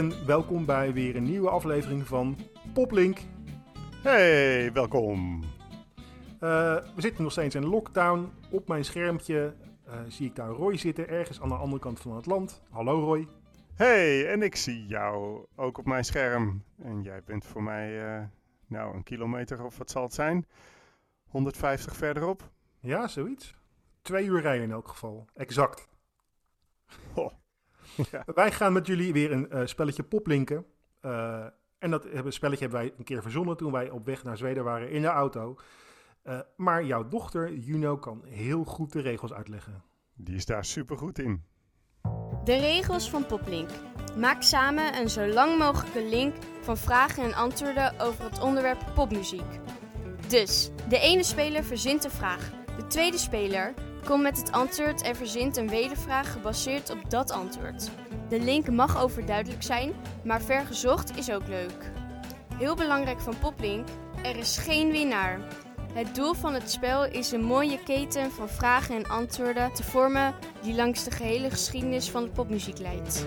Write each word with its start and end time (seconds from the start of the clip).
en 0.00 0.26
welkom 0.26 0.64
bij 0.64 0.92
weer 0.92 1.16
een 1.16 1.24
nieuwe 1.24 1.50
aflevering 1.50 2.06
van 2.06 2.38
Poplink. 2.72 3.18
Hey, 4.02 4.72
welkom. 4.72 5.42
Uh, 5.42 6.74
we 6.94 7.00
zitten 7.00 7.22
nog 7.22 7.32
steeds 7.32 7.54
in 7.54 7.66
lockdown. 7.66 8.32
Op 8.50 8.68
mijn 8.68 8.84
schermpje 8.84 9.54
uh, 9.86 9.94
zie 10.08 10.26
ik 10.26 10.36
daar 10.36 10.48
Roy 10.48 10.76
zitten, 10.76 11.08
ergens 11.08 11.40
aan 11.40 11.48
de 11.48 11.54
andere 11.54 11.82
kant 11.82 12.00
van 12.00 12.16
het 12.16 12.26
land. 12.26 12.62
Hallo 12.70 13.00
Roy. 13.00 13.28
Hey, 13.74 14.28
en 14.28 14.42
ik 14.42 14.56
zie 14.56 14.86
jou 14.86 15.44
ook 15.56 15.78
op 15.78 15.86
mijn 15.86 16.04
scherm. 16.04 16.64
En 16.82 17.02
jij 17.02 17.22
bent 17.24 17.44
voor 17.44 17.62
mij, 17.62 18.18
uh, 18.18 18.24
nou, 18.66 18.94
een 18.94 19.02
kilometer 19.02 19.64
of 19.64 19.78
wat 19.78 19.90
zal 19.90 20.02
het 20.02 20.14
zijn? 20.14 20.46
150 21.28 21.96
verderop? 21.96 22.50
Ja, 22.78 23.08
zoiets. 23.08 23.54
Twee 24.02 24.26
uur 24.26 24.40
rijden 24.40 24.64
in 24.64 24.72
elk 24.72 24.88
geval. 24.88 25.26
Exact. 25.34 25.89
Ja. 28.10 28.24
Wij 28.34 28.52
gaan 28.52 28.72
met 28.72 28.86
jullie 28.86 29.12
weer 29.12 29.32
een 29.32 29.48
uh, 29.52 29.66
spelletje 29.66 30.02
poplinken. 30.02 30.64
Uh, 31.02 31.44
en 31.78 31.90
dat 31.90 32.06
spelletje 32.28 32.64
hebben 32.64 32.80
wij 32.80 32.92
een 32.98 33.04
keer 33.04 33.22
verzonnen 33.22 33.56
toen 33.56 33.72
wij 33.72 33.90
op 33.90 34.06
weg 34.06 34.24
naar 34.24 34.36
Zweden 34.36 34.64
waren 34.64 34.90
in 34.90 35.02
de 35.02 35.08
auto. 35.08 35.58
Uh, 36.24 36.40
maar 36.56 36.84
jouw 36.84 37.08
dochter, 37.08 37.54
Juno, 37.54 37.96
kan 37.96 38.24
heel 38.24 38.64
goed 38.64 38.92
de 38.92 39.00
regels 39.00 39.32
uitleggen. 39.32 39.82
Die 40.14 40.36
is 40.36 40.46
daar 40.46 40.64
super 40.64 40.96
goed 40.96 41.18
in. 41.18 41.44
De 42.44 42.56
regels 42.56 43.10
van 43.10 43.26
Poplink. 43.26 43.70
Maak 44.16 44.42
samen 44.42 44.98
een 44.98 45.10
zo 45.10 45.26
lang 45.26 45.58
mogelijke 45.58 46.04
link 46.04 46.34
van 46.60 46.76
vragen 46.76 47.24
en 47.24 47.34
antwoorden 47.34 48.00
over 48.00 48.24
het 48.24 48.40
onderwerp 48.40 48.84
popmuziek. 48.94 49.60
Dus, 50.28 50.70
de 50.88 50.98
ene 50.98 51.22
speler 51.22 51.64
verzint 51.64 52.04
een 52.04 52.10
vraag. 52.10 52.50
De 52.76 52.86
tweede 52.86 53.18
speler 53.18 53.74
komt 54.04 54.22
met 54.22 54.36
het 54.36 54.52
antwoord 54.52 55.02
en 55.02 55.16
verzint 55.16 55.56
een 55.56 55.68
wedervraag 55.68 56.32
gebaseerd 56.32 56.90
op 56.90 57.10
dat 57.10 57.30
antwoord. 57.30 57.90
De 58.28 58.40
link 58.40 58.70
mag 58.70 59.02
overduidelijk 59.02 59.62
zijn, 59.62 59.92
maar 60.24 60.40
vergezocht 60.40 61.16
is 61.16 61.30
ook 61.30 61.48
leuk. 61.48 61.90
Heel 62.54 62.76
belangrijk 62.76 63.20
van 63.20 63.38
Poplink, 63.38 63.88
er 64.22 64.36
is 64.36 64.58
geen 64.58 64.90
winnaar. 64.90 65.40
Het 65.92 66.14
doel 66.14 66.34
van 66.34 66.54
het 66.54 66.70
spel 66.70 67.04
is 67.04 67.32
een 67.32 67.44
mooie 67.44 67.82
keten 67.82 68.30
van 68.30 68.48
vragen 68.48 68.94
en 68.94 69.08
antwoorden 69.08 69.72
te 69.72 69.82
vormen 69.82 70.34
die 70.62 70.74
langs 70.74 71.04
de 71.04 71.10
gehele 71.10 71.50
geschiedenis 71.50 72.10
van 72.10 72.24
de 72.24 72.30
popmuziek 72.30 72.78
leidt. 72.78 73.26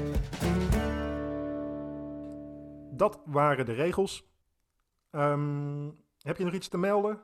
Dat 2.92 3.20
waren 3.26 3.66
de 3.66 3.74
regels. 3.74 4.24
Um, 5.12 6.04
heb 6.22 6.38
je 6.38 6.44
nog 6.44 6.54
iets 6.54 6.68
te 6.68 6.78
melden? 6.78 7.22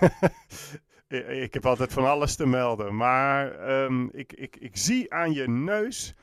ik 1.12 1.54
heb 1.54 1.66
altijd 1.66 1.92
van 1.92 2.06
alles 2.06 2.36
te 2.36 2.46
melden, 2.46 2.96
maar 2.96 3.70
um, 3.70 4.10
ik, 4.12 4.32
ik, 4.32 4.56
ik 4.56 4.76
zie 4.76 5.14
aan 5.14 5.32
je 5.32 5.48
neus 5.48 6.14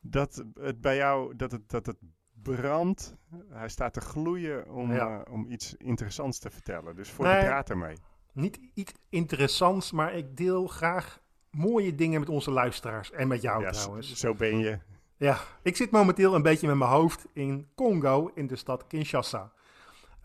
dat 0.00 0.44
het 0.60 0.80
bij 0.80 0.96
jou 0.96 1.36
dat 1.36 1.52
het, 1.52 1.70
dat 1.70 1.86
het 1.86 1.96
brandt. 2.42 3.16
Hij 3.50 3.68
staat 3.68 3.92
te 3.92 4.00
gloeien 4.00 4.68
om, 4.68 4.92
ja. 4.92 5.16
uh, 5.16 5.32
om 5.32 5.46
iets 5.50 5.74
interessants 5.76 6.38
te 6.38 6.50
vertellen. 6.50 6.96
Dus 6.96 7.10
voor 7.10 7.24
nee, 7.24 7.40
de 7.40 7.46
draad 7.46 7.70
ermee. 7.70 7.96
Niet 8.32 8.60
iets 8.74 8.92
interessants, 9.08 9.92
maar 9.92 10.14
ik 10.14 10.36
deel 10.36 10.66
graag 10.66 11.20
mooie 11.50 11.94
dingen 11.94 12.20
met 12.20 12.28
onze 12.28 12.50
luisteraars 12.50 13.10
en 13.10 13.28
met 13.28 13.42
jou 13.42 13.62
ja, 13.62 13.70
trouwens. 13.70 14.14
Zo 14.14 14.34
ben 14.34 14.58
je. 14.58 14.78
Ja, 15.16 15.38
ik 15.62 15.76
zit 15.76 15.90
momenteel 15.90 16.34
een 16.34 16.42
beetje 16.42 16.66
met 16.66 16.76
mijn 16.76 16.90
hoofd 16.90 17.26
in 17.32 17.68
Congo, 17.74 18.30
in 18.34 18.46
de 18.46 18.56
stad 18.56 18.86
Kinshasa. 18.86 19.52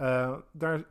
Uh, 0.02 0.38
daar 0.52 0.84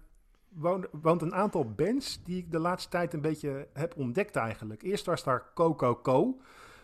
woont, 1.02 1.22
een 1.22 1.34
aantal 1.34 1.72
bands 1.72 2.22
die 2.24 2.38
ik 2.38 2.50
de 2.50 2.58
laatste 2.58 2.91
tijd 2.91 3.12
een 3.12 3.20
beetje 3.20 3.68
heb 3.72 3.96
ontdekt 3.96 4.36
eigenlijk. 4.36 4.82
Eerst 4.82 5.06
was 5.06 5.24
daar 5.24 5.44
Coco 5.55 5.96
Co. 5.96 6.40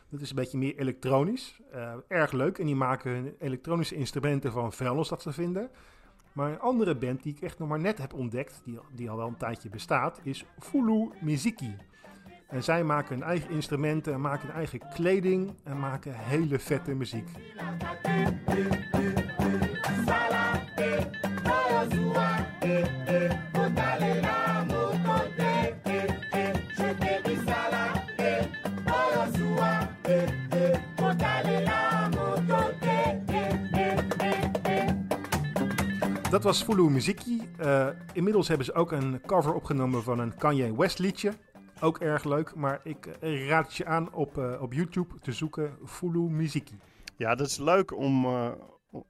Dat 0.09 0.21
is 0.21 0.31
een 0.31 0.37
beetje 0.37 0.59
meer 0.59 0.79
elektronisch. 0.79 1.61
Uh, 1.75 1.93
erg 2.09 2.33
leuk. 2.33 2.59
En 2.59 2.67
die 2.67 2.77
maken 2.77 3.11
hun 3.11 3.35
elektronische 3.39 3.95
instrumenten 3.95 4.53
van 4.53 4.73
vuilnis 4.73 5.09
dat 5.09 5.23
ze 5.23 5.33
vinden. 5.33 5.71
Maar 6.33 6.51
een 6.51 6.61
andere 6.61 6.97
band 6.97 7.23
die 7.23 7.35
ik 7.35 7.43
echt 7.43 7.59
nog 7.59 7.69
maar 7.69 7.81
net 7.81 7.99
heb 7.99 8.13
ontdekt, 8.13 8.61
die, 8.65 8.79
die 8.93 9.11
al 9.11 9.17
wel 9.17 9.27
een 9.27 9.37
tijdje 9.37 9.69
bestaat, 9.69 10.21
is 10.23 10.45
Fulu 10.59 11.11
Miziki. 11.21 11.77
En 12.49 12.63
zij 12.63 12.85
maken 12.85 13.15
hun 13.15 13.25
eigen 13.25 13.51
instrumenten, 13.51 14.21
maken 14.21 14.47
hun 14.47 14.57
eigen 14.57 14.81
kleding 14.95 15.55
en 15.63 15.79
maken 15.79 16.15
hele 16.15 16.59
vette 16.59 16.95
muziek. 16.95 17.29
Dat 36.35 36.43
was 36.43 36.63
Fulu 36.63 36.91
Muziki. 36.91 37.43
Uh, 37.61 37.89
inmiddels 38.13 38.49
hebben 38.49 38.67
ze 38.67 38.75
ook 38.75 38.93
een 38.93 39.21
cover 39.27 39.55
opgenomen 39.55 40.03
van 40.03 40.19
een 40.19 40.37
Kanye 40.37 40.77
West 40.77 40.99
liedje. 40.99 41.33
Ook 41.81 41.99
erg 41.99 42.25
leuk, 42.25 42.55
maar 42.55 42.81
ik 42.85 43.09
raad 43.21 43.65
het 43.65 43.75
je 43.75 43.87
aan 43.87 44.13
op, 44.13 44.39
uh, 44.39 44.63
op 44.63 44.73
YouTube 44.73 45.15
te 45.21 45.33
zoeken 45.33 45.77
Fulu 45.85 46.19
Muziki. 46.19 46.79
Ja, 47.17 47.35
dat 47.35 47.47
is 47.47 47.59
leuk 47.59 47.97
om, 47.97 48.25
uh, 48.25 48.49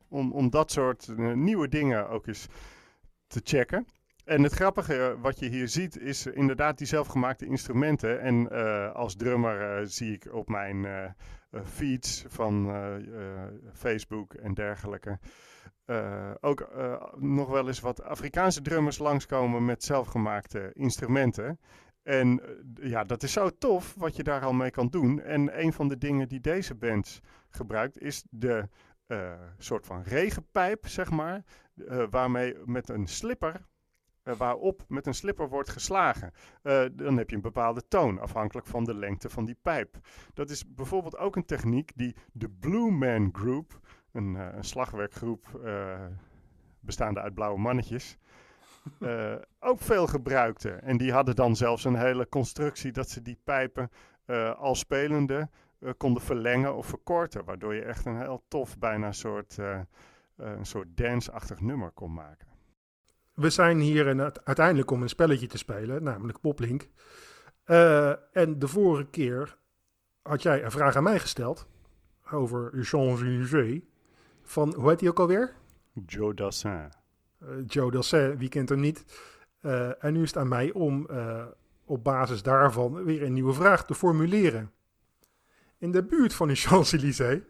om, 0.09 0.33
om 0.33 0.51
dat 0.51 0.71
soort 0.71 1.17
nieuwe 1.35 1.69
dingen 1.69 2.09
ook 2.09 2.27
eens 2.27 2.47
te 3.27 3.41
checken. 3.45 3.87
En 4.25 4.43
het 4.43 4.53
grappige 4.53 5.17
wat 5.21 5.39
je 5.39 5.49
hier 5.49 5.69
ziet 5.69 5.99
is 6.01 6.27
inderdaad 6.27 6.79
die 6.79 6.87
zelfgemaakte 6.87 7.47
instrumenten. 7.47 8.21
En 8.21 8.51
als 8.95 9.17
drummer 9.17 9.87
zie 9.87 10.13
ik 10.13 10.29
op 10.33 10.49
mijn 10.49 10.87
feeds 11.65 12.25
van 12.29 12.73
Facebook 13.73 14.35
en 14.35 14.55
dergelijke... 14.55 15.19
Ook 16.41 16.69
nog 17.17 17.49
wel 17.49 17.67
eens 17.67 17.81
wat 17.81 18.03
Afrikaanse 18.03 18.63
drummers 18.63 18.99
langskomen 18.99 19.65
met 19.65 19.85
zelfgemaakte 19.85 20.71
instrumenten. 20.75 21.59
En 22.03 22.41
ja, 22.75 23.05
dat 23.05 23.23
is 23.23 23.33
zo 23.33 23.51
tof 23.59 23.95
wat 23.99 24.17
je 24.17 24.23
daar 24.23 24.43
al 24.45 24.53
mee 24.53 24.71
kan 24.71 24.89
doen. 24.89 25.21
En 25.21 25.61
een 25.61 25.73
van 25.73 25.89
de 25.89 25.99
dingen 25.99 26.29
die 26.29 26.41
deze 26.41 26.75
band 26.75 27.21
gebruikt 27.49 27.99
is 27.99 28.25
de 28.31 28.69
soort 29.59 29.87
van 29.87 30.03
regenpijp, 30.03 30.87
zeg 30.87 31.11
maar. 31.11 31.45
waarmee 32.11 32.57
met 32.65 32.89
een 32.89 33.07
slipper, 33.07 33.67
waarop 34.23 34.85
met 34.89 35.07
een 35.07 35.15
slipper 35.15 35.49
wordt 35.49 35.69
geslagen. 35.69 36.33
dan 36.93 37.17
heb 37.17 37.31
je 37.31 37.37
een 37.37 37.43
bepaalde 37.43 37.89
toon, 37.89 38.19
afhankelijk 38.19 38.67
van 38.67 38.85
de 38.85 38.95
lengte 38.95 39.31
van 39.31 39.45
die 39.45 39.59
pijp. 39.63 39.97
Dat 40.35 40.51
is 40.51 40.75
bijvoorbeeld 40.75 41.17
ook 41.17 41.37
een 41.37 41.45
techniek 41.45 41.93
die 41.95 42.17
de 42.33 42.51
Blue 42.51 42.91
Man 42.91 43.29
Group 43.33 43.81
een, 44.13 44.35
een 44.35 44.65
slagwerkgroep 44.65 45.61
bestaande 46.81 47.21
uit 47.21 47.35
blauwe 47.35 47.59
mannetjes. 47.59 48.19
Ook 49.61 49.81
veel 49.81 50.07
gebruikte. 50.07 50.71
En 50.71 50.97
die 50.97 51.13
hadden 51.13 51.37
dan 51.37 51.57
zelfs 51.57 51.85
een 51.85 51.97
hele 51.97 52.29
constructie 52.29 52.93
dat 52.93 53.09
ze 53.09 53.23
die 53.23 53.39
pijpen 53.45 53.91
al 54.57 54.75
spelende 54.75 55.49
konden 55.97 56.23
verlengen 56.23 56.75
of 56.75 56.87
verkorten. 56.87 57.45
Waardoor 57.45 57.75
je 57.75 57.83
echt 57.83 58.07
een 58.07 58.21
heel 58.21 58.45
tof, 58.49 58.79
bijna 58.79 59.13
soort, 59.13 59.57
een 60.37 60.67
soort 60.67 60.97
dance-achtig 60.97 61.61
nummer 61.61 61.91
kon 61.91 62.13
maken. 62.13 62.49
We 63.35 63.51
zijn 63.51 63.79
hier 63.79 64.09
en 64.09 64.45
uiteindelijk 64.45 64.91
om 64.91 65.03
een 65.03 65.09
spelletje 65.09 65.47
te 65.47 65.59
spelen, 65.59 66.03
namelijk 66.03 66.41
Poplink. 66.41 66.89
en 68.33 68.59
de 68.59 68.69
vorige 68.69 69.07
keer 69.11 69.57
had 70.23 70.43
jij 70.43 70.65
een 70.65 70.71
vraag 70.71 70.97
aan 70.97 71.03
mij 71.03 71.19
gesteld 71.19 71.67
over 72.31 72.71
Champs-Élysées 72.85 73.83
van, 74.43 74.75
hoe 74.75 74.89
heet 74.89 75.01
hij 75.01 75.09
ook 75.09 75.19
alweer? 75.19 75.55
Joe 76.07 76.35
Dassin. 76.35 76.93
Uh, 77.43 77.49
Joe 77.67 77.91
Dassin, 77.91 78.37
wie 78.37 78.49
kent 78.49 78.69
hem 78.69 78.81
niet? 78.81 79.05
Uh, 79.61 80.05
en 80.05 80.13
nu 80.13 80.23
is 80.23 80.29
het 80.29 80.37
aan 80.37 80.49
mij 80.49 80.73
om 80.73 81.07
uh, 81.11 81.45
op 81.85 82.05
basis 82.05 82.43
daarvan 82.43 83.05
weer 83.05 83.23
een 83.23 83.33
nieuwe 83.33 83.53
vraag 83.53 83.85
te 83.85 83.95
formuleren. 83.95 84.73
In 85.85 85.91
de 85.91 86.03
buurt 86.03 86.35
van 86.35 86.49
de 86.49 86.55
Champs-Élysées 86.65 87.41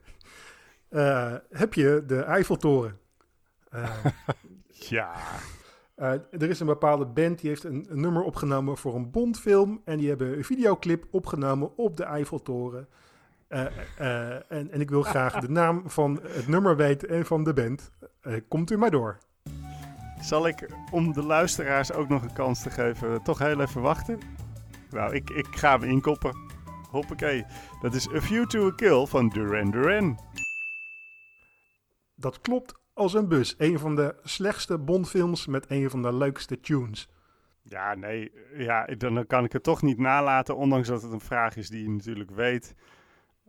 heb 1.50 1.74
je 1.74 2.02
de 2.06 2.20
Eiffeltoren. 2.20 2.98
ja. 4.68 5.14
er 5.96 6.48
is 6.48 6.60
een 6.60 6.66
bepaalde 6.66 7.06
band 7.06 7.40
die 7.40 7.48
heeft 7.48 7.64
een, 7.64 7.86
een, 7.88 8.00
nummer 8.00 8.22
opgenomen 8.22 8.76
voor 8.76 8.94
een 8.94 9.10
Bondfilm. 9.10 9.80
En 9.84 9.98
die 9.98 10.08
hebben 10.08 10.36
een 10.36 10.44
videoclip 10.44 11.06
opgenomen 11.10 11.76
op 11.76 11.96
de 11.96 12.04
Eiffeltoren. 12.04 12.88
En, 13.48 13.72
en, 14.48 14.80
ik 14.80 14.90
wil 14.90 15.02
graag 15.02 15.40
de 15.40 15.50
naam 15.50 15.90
van 15.90 16.20
het 16.22 16.48
nummer 16.48 16.76
weten 16.76 17.08
en 17.08 17.26
van 17.26 17.44
de 17.44 17.52
band. 17.52 17.90
Komt 18.48 18.70
u 18.70 18.76
maar 18.76 18.90
door. 18.90 19.18
Zal 20.20 20.46
ik, 20.46 20.68
om 20.90 21.12
de 21.12 21.22
luisteraars 21.22 21.92
ook 21.92 22.08
nog 22.08 22.22
een 22.22 22.32
kans 22.32 22.62
te 22.62 22.70
geven, 22.70 23.22
toch 23.22 23.38
heel 23.38 23.60
even 23.60 23.80
wachten? 23.80 24.18
Nou, 24.90 25.14
ik, 25.14 25.30
ik 25.30 25.46
ga 25.50 25.78
hem 25.78 25.88
inkoppen. 25.88 26.43
Hoppakee. 26.94 27.44
Dat 27.80 27.94
is 27.94 28.08
A 28.14 28.20
View 28.20 28.46
to 28.46 28.66
a 28.66 28.74
Kill 28.74 29.06
van 29.06 29.28
Duran 29.28 29.70
Duran. 29.70 30.18
Dat 32.14 32.40
klopt 32.40 32.74
als 32.92 33.14
een 33.14 33.28
bus. 33.28 33.54
Een 33.58 33.78
van 33.78 33.94
de 33.94 34.14
slechtste 34.22 34.78
Bondfilms 34.78 35.46
met 35.46 35.70
een 35.70 35.90
van 35.90 36.02
de 36.02 36.12
leukste 36.12 36.60
tunes. 36.60 37.08
Ja, 37.62 37.94
nee. 37.94 38.32
Ja, 38.56 38.86
dan 38.86 39.26
kan 39.26 39.44
ik 39.44 39.52
het 39.52 39.62
toch 39.62 39.82
niet 39.82 39.98
nalaten, 39.98 40.56
ondanks 40.56 40.88
dat 40.88 41.02
het 41.02 41.12
een 41.12 41.20
vraag 41.20 41.56
is 41.56 41.68
die 41.68 41.82
je 41.82 41.90
natuurlijk 41.90 42.30
weet. 42.30 42.74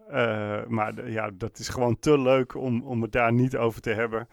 Uh, 0.07 0.65
maar 0.65 1.09
ja, 1.09 1.31
dat 1.33 1.59
is 1.59 1.69
gewoon 1.69 1.99
te 1.99 2.19
leuk 2.19 2.55
om, 2.55 2.83
om 2.83 3.01
het 3.01 3.11
daar 3.11 3.33
niet 3.33 3.57
over 3.57 3.81
te 3.81 3.89
hebben. 3.89 4.27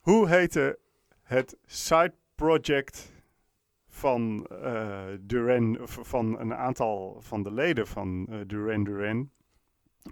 Hoe 0.00 0.28
heette 0.28 0.78
het 1.22 1.56
side 1.66 2.14
project 2.34 3.12
van 3.96 4.46
uh, 4.62 4.98
Duran, 5.20 5.78
van 5.84 6.38
een 6.38 6.54
aantal 6.54 7.16
van 7.20 7.42
de 7.42 7.52
leden 7.52 7.86
van 7.86 8.26
uh, 8.30 8.36
Duran 8.46 8.84
Duran? 8.84 9.30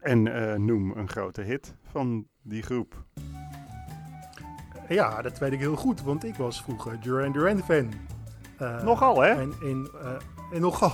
En 0.00 0.22
noem 0.64 0.90
een 0.90 1.08
grote 1.08 1.42
hit 1.42 1.74
van 1.82 2.26
die 2.42 2.62
groep. 2.62 3.04
Ja, 4.88 5.22
dat 5.22 5.38
weet 5.38 5.52
ik 5.52 5.58
heel 5.58 5.76
goed, 5.76 6.02
want 6.02 6.24
ik 6.24 6.34
was 6.34 6.62
vroeger 6.62 7.00
Duran 7.00 7.32
Duran 7.32 7.58
fan. 7.58 7.90
nogal, 8.84 9.20
hè? 9.20 9.28
En, 9.28 9.52
in, 9.60 9.90
en 10.52 10.60
nogal. 10.60 10.92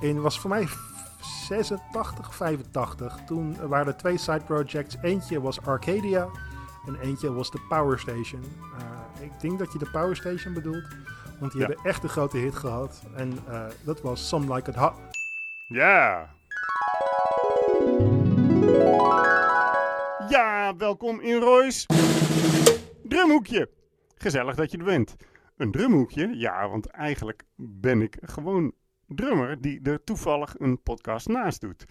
En 0.00 0.22
was 0.22 0.40
voor 0.40 0.50
mij 0.50 0.66
86, 1.20 2.34
85. 2.34 3.18
Toen 3.26 3.68
waren 3.68 3.86
er 3.86 3.96
twee 3.96 4.18
side 4.18 4.44
projects. 4.44 4.96
Eentje 5.02 5.40
was 5.40 5.60
Arcadia 5.62 6.28
en 6.86 6.96
eentje 7.00 7.32
was 7.32 7.50
de 7.50 7.60
Power 7.68 7.98
Station. 7.98 8.42
Ik 9.20 9.40
denk 9.40 9.58
dat 9.58 9.72
je 9.72 9.78
de 9.78 9.90
Power 9.92 10.16
Station 10.16 10.54
bedoelt. 10.54 10.86
Want 11.38 11.52
die 11.52 11.60
hebben 11.60 11.84
echt 11.84 12.02
een 12.02 12.08
grote 12.08 12.36
hit 12.36 12.54
gehad. 12.54 13.02
En 13.14 13.32
uh, 13.48 13.66
dat 13.84 14.00
was 14.00 14.28
Some 14.28 14.54
Like 14.54 14.70
It 14.70 14.76
Hot. 14.76 14.94
Ja. 15.68 16.30
Ja, 20.28 20.76
welkom 20.76 21.20
in 21.20 21.40
Roy's 21.40 21.86
drumhoekje. 23.02 23.70
Gezellig 24.14 24.56
dat 24.56 24.70
je 24.70 24.78
er 24.78 24.84
bent. 24.84 25.16
Een 25.56 25.70
drumhoekje? 25.70 26.36
Ja, 26.36 26.68
want 26.68 26.86
eigenlijk 26.86 27.42
ben 27.56 28.02
ik 28.02 28.18
gewoon 28.22 28.72
drummer 29.06 29.60
die 29.60 29.80
er 29.82 30.04
toevallig 30.04 30.54
een 30.58 30.82
podcast 30.82 31.28
naast 31.28 31.60
doet. 31.60 31.84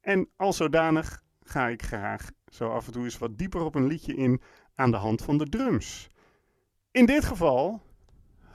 En 0.00 0.28
als 0.36 0.56
zodanig 0.56 1.22
ga 1.42 1.68
ik 1.68 1.82
graag 1.82 2.30
zo 2.46 2.68
af 2.68 2.86
en 2.86 2.92
toe 2.92 3.04
eens 3.04 3.18
wat 3.18 3.38
dieper 3.38 3.60
op 3.60 3.74
een 3.74 3.86
liedje 3.86 4.14
in 4.14 4.40
aan 4.74 4.90
de 4.90 4.96
hand 4.96 5.22
van 5.22 5.38
de 5.38 5.48
drums. 5.48 6.08
In 6.90 7.06
dit 7.06 7.24
geval 7.24 7.82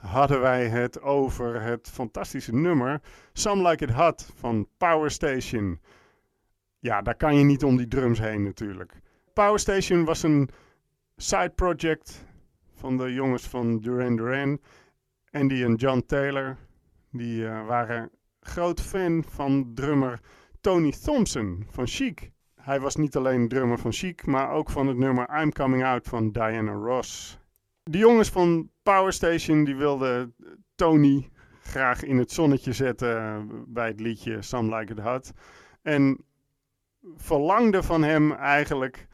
hadden 0.00 0.40
wij 0.40 0.68
het 0.68 1.02
over 1.02 1.62
het 1.62 1.90
fantastische 1.92 2.54
nummer 2.54 3.00
Some 3.32 3.68
Like 3.68 3.84
It 3.84 3.90
Hot 3.90 4.32
van 4.34 4.68
Power 4.76 5.10
Station. 5.10 5.80
Ja, 6.78 7.02
daar 7.02 7.16
kan 7.16 7.36
je 7.36 7.44
niet 7.44 7.64
om 7.64 7.76
die 7.76 7.88
drums 7.88 8.18
heen 8.18 8.42
natuurlijk. 8.42 9.00
Power 9.32 9.58
Station 9.58 10.04
was 10.04 10.22
een 10.22 10.50
side 11.16 11.52
project 11.54 12.24
van 12.74 12.96
de 12.96 13.12
jongens 13.12 13.48
van 13.48 13.78
Duran 13.78 14.16
Duran, 14.16 14.60
Andy 15.30 15.62
en 15.62 15.74
John 15.74 16.02
Taylor. 16.06 16.56
Die 17.10 17.42
uh, 17.42 17.66
waren 17.66 18.10
groot 18.40 18.80
fan 18.80 19.24
van 19.28 19.70
drummer 19.74 20.20
Tony 20.60 20.92
Thompson 21.04 21.66
van 21.68 21.86
Chic. 21.86 22.30
Hij 22.54 22.80
was 22.80 22.96
niet 22.96 23.16
alleen 23.16 23.48
drummer 23.48 23.78
van 23.78 23.92
Chic, 23.92 24.26
maar 24.26 24.50
ook 24.50 24.70
van 24.70 24.86
het 24.86 24.96
nummer 24.96 25.40
I'm 25.42 25.52
Coming 25.52 25.84
Out 25.84 26.08
van 26.08 26.30
Diana 26.30 26.72
Ross. 26.72 27.39
De 27.82 27.98
jongens 27.98 28.28
van 28.28 28.70
Power 28.82 29.12
Station 29.12 29.64
die 29.64 29.76
wilden 29.76 30.34
Tony 30.74 31.30
graag 31.62 32.02
in 32.02 32.18
het 32.18 32.32
zonnetje 32.32 32.72
zetten 32.72 33.48
bij 33.66 33.86
het 33.86 34.00
liedje 34.00 34.42
Some 34.42 34.76
Like 34.76 34.92
It 34.92 34.98
Hot. 34.98 35.32
En 35.82 36.24
verlangden 37.16 37.84
van 37.84 38.02
hem 38.02 38.32
eigenlijk 38.32 39.06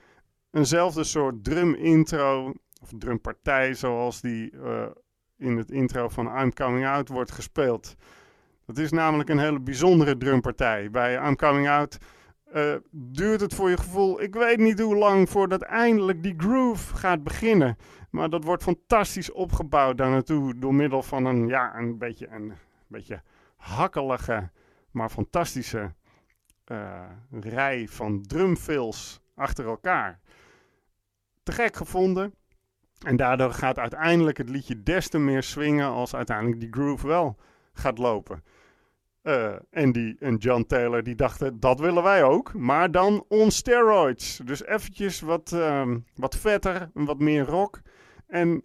eenzelfde 0.51 1.05
soort 1.05 1.45
drum 1.45 1.75
intro, 1.75 2.53
of 2.83 2.91
drumpartij 2.99 3.75
zoals 3.75 4.21
die 4.21 4.53
uh, 4.53 4.87
in 5.37 5.57
het 5.57 5.71
intro 5.71 6.09
van 6.09 6.27
I'm 6.27 6.53
Coming 6.53 6.87
Out 6.87 7.09
wordt 7.09 7.33
gespeeld. 7.33 7.95
Dat 8.67 8.79
is 8.79 8.91
namelijk 8.91 9.29
een 9.29 9.39
hele 9.39 9.61
bijzondere 9.61 10.17
drumpartij. 10.17 10.91
Bij 10.91 11.29
I'm 11.29 11.37
Coming 11.37 11.69
Out 11.69 11.99
uh, 12.55 12.75
duurt 12.91 13.41
het 13.41 13.55
voor 13.55 13.71
je 13.71 13.77
gevoel, 13.77 14.23
ik 14.23 14.35
weet 14.35 14.59
niet 14.59 14.81
hoe 14.81 14.97
lang, 14.97 15.29
voordat 15.29 15.63
eindelijk 15.63 16.23
die 16.23 16.35
groove 16.37 16.97
gaat 16.97 17.23
beginnen. 17.23 17.77
Maar 18.11 18.31
dat 18.31 18.45
wordt 18.45 18.63
fantastisch 18.63 19.33
opgebouwd 19.33 19.99
daar 19.99 20.11
naartoe 20.11 20.59
door 20.59 20.75
middel 20.75 21.03
van 21.03 21.25
een, 21.25 21.49
ja, 21.49 21.77
een 21.79 21.99
beetje, 21.99 22.29
een 22.29 22.53
beetje 22.87 23.23
hakkelige, 23.57 24.51
maar 24.91 25.09
fantastische 25.09 25.95
uh, 26.73 27.03
rij 27.31 27.89
van 27.89 28.23
drumfills 28.23 29.21
achter 29.35 29.67
elkaar. 29.67 30.21
Te 31.43 31.53
gek 31.53 31.77
gevonden. 31.77 32.35
En 33.05 33.17
daardoor 33.17 33.53
gaat 33.53 33.79
uiteindelijk 33.79 34.39
het 34.39 34.49
liedje 34.49 34.83
des 34.83 35.09
te 35.09 35.19
meer 35.19 35.43
swingen 35.43 35.89
als 35.89 36.15
uiteindelijk 36.15 36.61
die 36.61 36.73
groove 36.73 37.07
wel 37.07 37.37
gaat 37.73 37.99
lopen. 37.99 38.45
Uh, 39.27 39.55
en, 39.71 40.17
en 40.19 40.37
John 40.37 40.63
Taylor 40.63 41.03
die 41.03 41.15
dachten, 41.15 41.61
dat 41.61 41.81
willen 41.81 42.03
wij 42.03 42.25
ook, 42.25 42.55
maar 42.55 42.91
dan 42.91 43.25
on 43.29 43.51
steroids. 43.51 44.41
Dus 44.45 44.65
eventjes 44.65 45.21
wat, 45.21 45.53
um, 45.53 46.05
wat 46.15 46.37
vetter, 46.37 46.91
wat 46.95 47.19
meer 47.19 47.45
rock. 47.45 47.81
En 48.27 48.65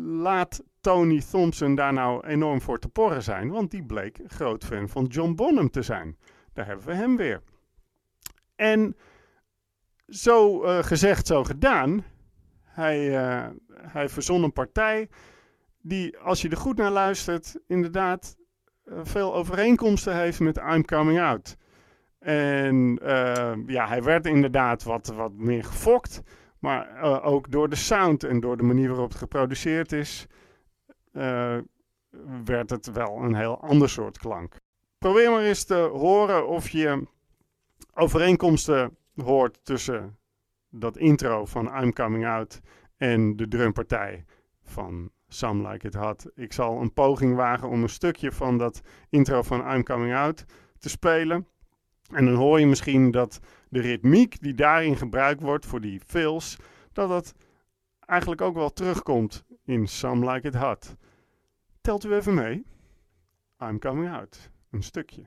laat 0.00 0.62
Tony 0.80 1.22
Thompson 1.30 1.74
daar 1.74 1.92
nou 1.92 2.26
enorm 2.26 2.60
voor 2.60 2.78
te 2.78 2.88
porren 2.88 3.22
zijn, 3.22 3.50
want 3.50 3.70
die 3.70 3.84
bleek 3.84 4.20
groot 4.26 4.64
fan 4.64 4.88
van 4.88 5.04
John 5.04 5.34
Bonham 5.34 5.70
te 5.70 5.82
zijn. 5.82 6.16
Daar 6.52 6.66
hebben 6.66 6.86
we 6.86 6.94
hem 6.94 7.16
weer. 7.16 7.42
En 8.56 8.96
zo 10.08 10.64
uh, 10.64 10.82
gezegd, 10.82 11.26
zo 11.26 11.44
gedaan. 11.44 12.04
Hij, 12.62 13.08
uh, 13.10 13.46
hij 13.68 14.08
verzon 14.08 14.42
een 14.42 14.52
partij 14.52 15.08
die, 15.80 16.18
als 16.18 16.42
je 16.42 16.48
er 16.48 16.56
goed 16.56 16.76
naar 16.76 16.90
luistert, 16.90 17.60
inderdaad 17.66 18.36
veel 19.02 19.34
overeenkomsten 19.34 20.16
heeft 20.16 20.40
met 20.40 20.56
I'm 20.56 20.84
Coming 20.84 21.20
Out. 21.20 21.56
En 22.18 22.98
uh, 23.02 23.52
ja, 23.66 23.88
hij 23.88 24.02
werd 24.02 24.26
inderdaad 24.26 24.82
wat, 24.82 25.06
wat 25.06 25.32
meer 25.32 25.64
gefokt. 25.64 26.22
Maar 26.58 27.02
ook 27.22 27.50
door 27.50 27.68
de 27.68 27.76
sound 27.76 28.24
en 28.24 28.40
door 28.40 28.56
de 28.56 28.62
manier 28.62 28.88
waarop 28.88 29.08
het 29.08 29.18
geproduceerd 29.18 29.92
is, 29.92 30.26
werd 32.44 32.70
het 32.70 32.92
wel 32.92 33.16
een 33.16 33.34
heel 33.34 33.60
ander 33.60 33.88
soort 33.88 34.18
klank. 34.18 34.56
Probeer 34.98 35.30
maar 35.30 35.42
eens 35.42 35.64
te 35.64 35.74
horen 35.74 36.48
of 36.48 36.68
je 36.68 37.06
overeenkomsten 37.94 38.96
hoort 39.14 39.64
tussen 39.64 40.18
dat 40.70 40.96
intro 40.96 41.44
van 41.44 41.82
I'm 41.82 41.92
Coming 41.92 42.26
Out 42.26 42.60
en 42.96 43.36
de 43.36 43.48
drumpartij 43.48 44.24
van 44.62 45.10
Some 45.28 45.68
Like 45.68 45.86
It 45.86 45.94
Hot. 45.94 46.26
Ik 46.34 46.52
zal 46.52 46.80
een 46.80 46.92
poging 46.92 47.36
wagen 47.36 47.68
om 47.68 47.82
een 47.82 47.88
stukje 47.88 48.32
van 48.32 48.58
dat 48.58 48.80
intro 49.08 49.42
van 49.42 49.74
I'm 49.74 49.82
Coming 49.82 50.14
Out 50.14 50.44
te 50.78 50.88
spelen. 50.88 51.46
En 52.12 52.24
dan 52.24 52.34
hoor 52.34 52.60
je 52.60 52.66
misschien 52.66 53.10
dat 53.10 53.40
de 53.68 53.80
ritmiek 53.80 54.40
die 54.40 54.54
daarin 54.54 54.96
gebruikt 54.96 55.40
wordt 55.40 55.66
voor 55.66 55.80
die 55.80 56.00
fills, 56.06 56.56
dat 56.92 57.08
dat 57.08 57.34
eigenlijk 58.00 58.40
ook 58.40 58.54
wel 58.54 58.72
terugkomt 58.72 59.44
in 59.64 59.86
Some 59.86 60.32
Like 60.32 60.48
It 60.48 60.54
Hot. 60.54 60.96
Telt 61.80 62.04
u 62.04 62.14
even 62.14 62.34
mee. 62.34 62.64
I'm 63.62 63.78
Coming 63.78 64.10
Out. 64.10 64.50
Een 64.70 64.82
stukje. 64.82 65.26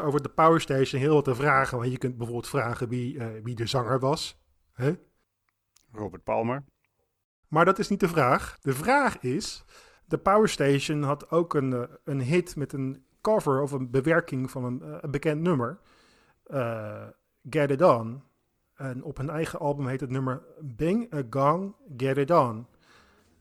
Over 0.00 0.22
de 0.22 0.28
Power 0.28 0.60
Station 0.60 1.00
heel 1.00 1.14
wat 1.14 1.24
te 1.24 1.34
vragen. 1.34 1.78
Want 1.78 1.90
je 1.90 1.98
kunt 1.98 2.16
bijvoorbeeld 2.16 2.48
vragen 2.48 2.88
wie, 2.88 3.14
uh, 3.14 3.26
wie 3.42 3.54
de 3.54 3.66
zanger 3.66 3.98
was. 3.98 4.40
Hè? 4.72 4.92
Robert 5.92 6.24
Palmer. 6.24 6.64
Maar 7.48 7.64
dat 7.64 7.78
is 7.78 7.88
niet 7.88 8.00
de 8.00 8.08
vraag. 8.08 8.58
De 8.60 8.72
vraag 8.72 9.18
is, 9.18 9.64
de 10.04 10.18
Power 10.18 10.48
Station 10.48 11.02
had 11.02 11.30
ook 11.30 11.54
een, 11.54 11.70
uh, 11.70 11.82
een 12.04 12.20
hit 12.20 12.56
met 12.56 12.72
een 12.72 13.04
cover 13.20 13.62
of 13.62 13.72
een 13.72 13.90
bewerking 13.90 14.50
van 14.50 14.64
een, 14.64 15.04
een 15.04 15.10
bekend 15.10 15.40
nummer. 15.40 15.80
Get 17.50 17.70
It 17.70 17.82
On. 17.82 18.22
En 18.74 19.02
op 19.02 19.16
hun 19.16 19.30
eigen 19.30 19.58
album 19.58 19.86
heet 19.86 20.00
het 20.00 20.10
nummer 20.10 20.42
Bang 20.60 21.14
a 21.14 21.22
Gong, 21.30 21.74
Get 21.96 22.16
It 22.16 22.30
On. 22.30 22.66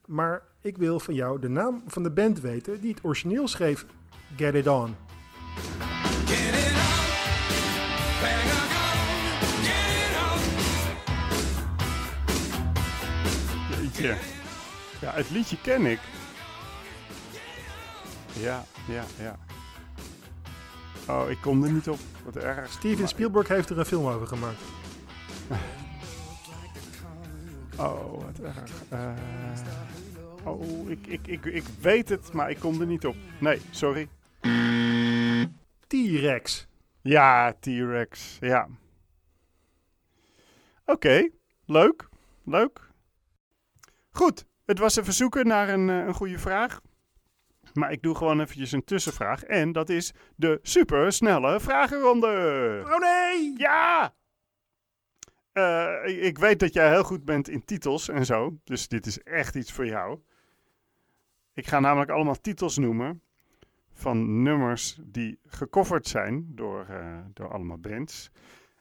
Maar 0.05 0.41
ik 0.61 0.77
wil 0.77 0.99
van 0.99 1.13
jou 1.13 1.39
de 1.39 1.49
naam 1.49 1.83
van 1.87 2.03
de 2.03 2.11
band 2.11 2.41
weten 2.41 2.81
die 2.81 2.93
het 2.93 3.03
origineel 3.03 3.47
schreef 3.47 3.85
Get 4.35 4.53
It 4.53 4.67
On. 4.67 4.95
Liedje. 13.97 14.17
Ja, 15.01 15.11
het 15.13 15.29
liedje 15.29 15.57
ken 15.61 15.85
ik. 15.85 15.99
Ja, 18.33 18.63
ja, 18.87 19.03
ja. 19.19 19.37
Oh, 21.07 21.29
ik 21.29 21.37
kom 21.41 21.63
er 21.63 21.71
niet 21.71 21.89
op. 21.89 21.99
Wat 22.25 22.35
erg. 22.35 22.71
Steven 22.71 23.07
Spielberg 23.07 23.47
heeft 23.47 23.69
er 23.69 23.79
een 23.79 23.85
film 23.85 24.07
over 24.07 24.27
gemaakt. 24.27 24.61
Oh, 27.79 28.23
wat 28.23 28.39
erg. 28.39 28.71
Eh, 28.89 29.13
oh, 30.43 30.89
ik, 30.89 31.07
ik, 31.07 31.27
ik, 31.27 31.45
ik 31.45 31.63
weet 31.81 32.09
het, 32.09 32.33
maar 32.33 32.49
ik 32.49 32.59
kom 32.59 32.81
er 32.81 32.87
niet 32.87 33.05
op. 33.05 33.15
Nee, 33.39 33.61
sorry. 33.71 34.09
T-Rex. 35.87 36.67
Ja, 37.01 37.53
T-Rex. 37.59 38.37
Ja. 38.39 38.67
Oké, 40.85 41.29
leuk. 41.65 42.09
Leuk. 42.43 42.86
Goed, 44.17 44.45
het 44.65 44.79
was 44.79 44.95
even 44.95 45.13
zoeken 45.13 45.47
naar 45.47 45.69
een, 45.69 45.89
eh, 45.89 46.05
een 46.05 46.13
goede 46.13 46.39
vraag. 46.39 46.81
Maar 47.73 47.91
ik 47.91 48.01
doe 48.01 48.15
gewoon 48.15 48.39
eventjes 48.41 48.71
een 48.71 48.83
tussenvraag. 48.83 49.43
En 49.43 49.71
dat 49.71 49.89
is 49.89 50.13
de 50.35 50.59
supersnelle 50.61 51.59
vragenronde. 51.59 52.27
Oh 52.85 52.97
nee! 52.99 53.53
Ja! 53.57 54.13
Eh, 55.51 55.93
ik- 56.05 56.21
ik 56.21 56.37
weet 56.37 56.59
dat 56.59 56.73
jij 56.73 56.89
heel 56.89 57.03
goed 57.03 57.25
bent 57.25 57.49
in 57.49 57.65
titels 57.65 58.09
en 58.09 58.25
zo. 58.25 58.57
Dus 58.63 58.87
dit 58.87 59.05
is 59.05 59.23
echt 59.23 59.55
iets 59.55 59.71
voor 59.71 59.85
jou. 59.85 60.19
Ik 61.53 61.67
ga 61.67 61.79
namelijk 61.79 62.11
allemaal 62.11 62.41
titels 62.41 62.77
noemen. 62.77 63.21
Van 63.93 64.41
nummers 64.43 64.97
die 65.03 65.39
gecoverd 65.47 66.07
zijn 66.07 66.45
door, 66.55 66.85
eh, 66.89 67.17
door 67.33 67.51
allemaal 67.51 67.77
bands. 67.79 68.29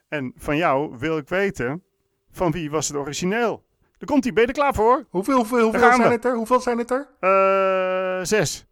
En 0.07 0.33
van 0.35 0.57
jou 0.57 0.97
wil 0.97 1.17
ik 1.17 1.27
weten. 1.29 1.83
Van 2.31 2.51
wie 2.51 2.69
was 2.69 2.87
het 2.87 2.97
origineel? 2.97 3.65
Daar 3.97 4.09
komt 4.09 4.23
hij. 4.23 4.33
Ben 4.33 4.41
je 4.43 4.47
er 4.49 4.55
klaar 4.55 4.73
voor? 4.73 5.05
Hoeveel, 5.09 5.35
hoeveel, 5.35 5.71
zijn 5.71 6.01
het 6.11 6.25
er? 6.25 6.35
Hoeveel 6.35 6.59
zijn 6.59 6.77
het 6.77 6.91
er? 6.91 7.07
Eh, 7.19 8.25
zes. 8.25 8.67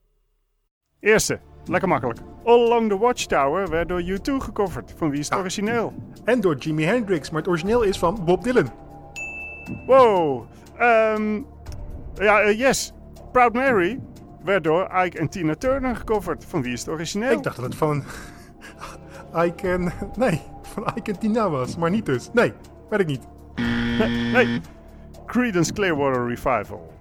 Eerste. 1.00 1.39
Lekker 1.65 1.89
makkelijk. 1.89 2.20
All 2.44 2.60
Along 2.65 2.89
the 2.89 2.98
Watchtower 2.98 3.70
werd 3.70 3.89
door 3.89 4.01
U2 4.01 4.34
gecoverd. 4.38 4.94
Van 4.98 5.10
wie 5.10 5.20
is 5.20 5.25
het 5.25 5.34
Ah. 5.34 5.39
origineel? 5.39 5.94
En 6.24 6.41
door 6.41 6.55
Jimi 6.55 6.84
Hendrix, 6.84 7.29
maar 7.29 7.39
het 7.39 7.50
origineel 7.50 7.82
is 7.82 7.98
van 8.00 8.20
Bob 8.25 8.44
Dylan. 8.44 8.72
Wow. 9.88 10.44
Ehm, 10.77 11.41
ja, 12.15 12.39
eh, 12.41 12.60
yes. 12.60 12.94
Proud 13.32 13.53
Mary 13.53 14.00
werd 14.44 14.63
door 14.63 14.89
Ike 15.05 15.20
en 15.20 15.29
Tina 15.29 15.55
Turner 15.55 15.96
gecoverd. 15.96 16.46
Van 16.46 16.62
wie 16.62 16.74
is 16.74 16.79
het 16.79 16.89
origineel? 16.89 17.32
Ik 17.32 17.44
dacht 17.44 17.55
dat 17.55 17.65
het 17.65 17.75
van 17.75 18.03
Ike 19.46 19.70
en... 19.72 19.91
Nee, 20.17 20.41
van 20.62 20.88
Ike 20.96 21.12
en 21.12 21.20
Tina 21.20 21.50
was, 21.50 21.77
maar 21.77 21.89
niet 21.89 22.05
dus. 22.05 22.29
Nee, 22.34 22.53
weet 22.89 23.00
ik 23.00 23.08
niet. 23.08 23.22
Nee. 24.34 24.62
Creedence 25.36 25.74
Clearwater 25.74 26.27
Revival. 26.27 26.94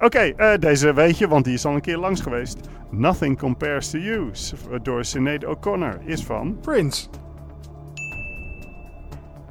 Oké, 0.00 0.18
eh, 0.18 0.58
deze 0.58 0.92
weet 0.94 1.18
je, 1.18 1.28
want 1.28 1.44
die 1.44 1.54
is 1.54 1.64
al 1.66 1.74
een 1.74 1.80
keer 1.80 1.96
langs 1.98 2.20
geweest. 2.20 2.68
Nothing 2.90 3.38
Compares 3.38 3.90
to 3.90 3.98
You 3.98 4.28
s- 4.32 4.54
door 4.82 5.04
Sinead 5.04 5.44
O'Connor 5.44 5.98
is 6.04 6.24
van... 6.24 6.58
Prince. 6.60 7.08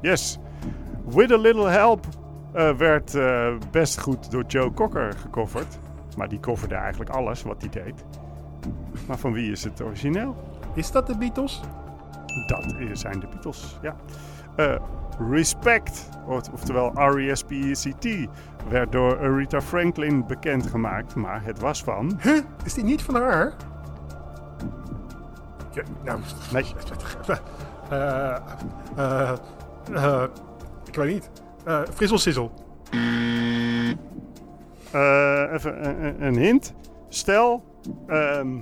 Yes. 0.00 0.38
With 1.06 1.32
a 1.32 1.36
Little 1.36 1.68
Help 1.68 2.06
eh, 2.52 2.70
werd 2.76 3.14
eh, 3.14 3.54
best 3.70 4.00
goed 4.00 4.30
door 4.30 4.44
Joe 4.46 4.72
Cocker 4.72 5.12
gecoverd. 5.12 5.78
Maar 6.16 6.28
die 6.28 6.40
coverde 6.40 6.74
eigenlijk 6.74 7.10
alles 7.10 7.42
wat 7.42 7.56
hij 7.60 7.70
deed. 7.70 8.04
Maar 9.06 9.18
van 9.18 9.32
wie 9.32 9.50
is 9.50 9.64
het 9.64 9.82
origineel? 9.82 10.36
Is 10.74 10.90
dat 10.90 11.06
de 11.06 11.16
Beatles? 11.16 11.60
Dat 12.46 12.74
zijn 12.92 13.20
de 13.20 13.26
Beatles, 13.26 13.78
ja. 13.82 13.96
Respect, 15.30 16.08
of- 16.26 16.48
oftewel 16.52 16.92
R-E-S-P-E-C-T, 16.94 18.28
werd 18.68 18.92
door 18.92 19.18
Aretha 19.18 19.60
Franklin 19.60 20.26
bekendgemaakt. 20.26 21.14
Maar 21.14 21.44
het 21.44 21.58
was 21.60 21.82
van... 21.82 22.18
Huh? 22.22 22.38
Is 22.64 22.74
die 22.74 22.84
niet 22.84 23.02
van 23.02 23.14
haar? 23.14 23.52
Ja, 25.72 25.82
nou... 26.04 26.20
Nee. 26.52 26.64
Eh, 27.90 28.36
eh, 28.96 30.22
ik 30.84 30.94
weet 30.94 31.12
niet. 31.12 31.30
Frissel 31.94 32.18
Sizzle. 32.18 32.50
Even 35.52 35.86
een- 36.04 36.22
een, 36.22 36.36
hint. 36.36 36.74
Stel, 37.08 37.64
ehm, 38.06 38.58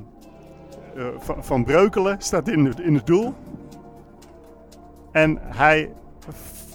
eh, 0.96 1.04
van, 1.18 1.44
van 1.44 1.64
Breukelen 1.64 2.16
staat 2.20 2.48
in 2.48 2.74
in 2.82 2.94
het 2.94 3.06
doel. 3.06 3.34
En 5.12 5.38
hij 5.42 5.92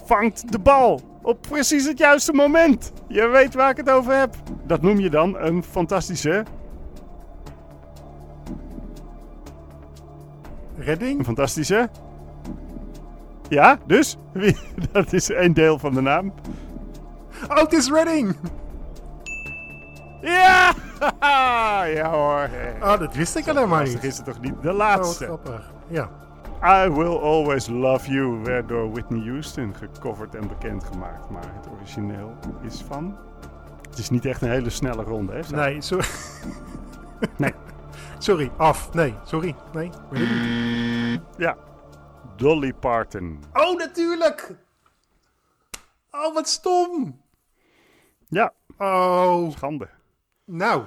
vangt 0.04 0.52
de 0.52 0.58
bal 0.58 1.00
op 1.22 1.40
precies 1.40 1.86
het 1.86 1.98
juiste 1.98 2.32
moment. 2.32 2.92
Je 3.08 3.26
weet 3.28 3.54
waar 3.54 3.70
ik 3.70 3.76
het 3.76 3.90
over 3.90 4.18
heb. 4.18 4.34
Dat 4.66 4.82
noem 4.82 4.98
je 4.98 5.10
dan 5.10 5.36
een 5.38 5.62
fantastische, 5.64 6.44
een 10.76 10.84
Redding? 10.84 11.24
fantastische. 11.24 11.88
Ja, 13.48 13.78
dus 13.86 14.16
dat 14.92 15.12
is 15.12 15.28
een 15.28 15.54
deel 15.54 15.78
van 15.78 15.94
de 15.94 16.00
naam. 16.00 16.32
Otis 17.48 17.90
Redding! 17.90 18.36
Ja, 20.20 20.72
ja 21.96 22.10
hoor. 22.10 22.48
Ah, 22.80 22.98
dat 22.98 23.14
wist 23.14 23.36
ik 23.36 23.44
maar 23.46 23.54
Lastig 23.66 23.94
niet. 23.94 24.04
is 24.04 24.16
het 24.16 24.26
toch 24.26 24.40
niet? 24.40 24.62
De 24.62 24.70
Oh, 24.70 24.76
laatste. 24.76 25.24
grappig. 25.24 25.72
Ja. 25.88 26.10
I 26.62 26.88
Will 26.88 27.18
Always 27.18 27.66
Love 27.68 28.10
You 28.10 28.42
werd 28.42 28.68
door 28.68 28.90
Whitney 28.92 29.20
Houston 29.28 29.74
gecoverd 29.74 30.34
en 30.34 30.48
bekendgemaakt. 30.48 31.30
Maar 31.30 31.54
het 31.54 31.68
origineel 31.68 32.36
is 32.62 32.82
van... 32.82 33.18
Het 33.90 33.98
is 33.98 34.10
niet 34.10 34.24
echt 34.24 34.42
een 34.42 34.50
hele 34.50 34.70
snelle 34.70 35.02
ronde, 35.02 35.32
hè? 35.32 35.56
Nee, 35.56 35.80
sorry. 35.80 36.06
Nee. 37.36 37.54
Sorry, 38.18 38.50
af. 38.56 38.92
Nee, 38.94 39.14
sorry. 39.24 39.54
Nee. 39.72 39.90
Ja. 41.36 41.56
Dolly 42.36 42.72
Parton. 42.72 43.42
Oh, 43.52 43.76
natuurlijk! 43.78 44.54
Oh, 46.10 46.34
wat 46.34 46.48
stom! 46.48 47.20
Ja, 48.28 48.52
Oh, 48.78 49.50
schande. 49.50 49.88
nou. 50.44 50.84